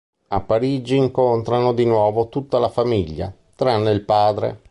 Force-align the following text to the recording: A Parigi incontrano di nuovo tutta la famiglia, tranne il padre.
A 0.29 0.39
Parigi 0.39 0.95
incontrano 0.97 1.73
di 1.75 1.85
nuovo 1.85 2.27
tutta 2.27 2.57
la 2.57 2.69
famiglia, 2.69 3.31
tranne 3.55 3.91
il 3.91 4.01
padre. 4.03 4.59